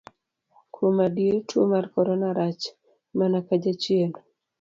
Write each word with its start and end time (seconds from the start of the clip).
Kuom 0.73 0.97
adier, 1.07 1.35
tuo 1.51 1.63
mar 1.71 1.85
korona 1.93 2.29
rach 2.39 2.63
mana 3.17 3.39
ka 3.47 3.55
jachien. 3.63 4.11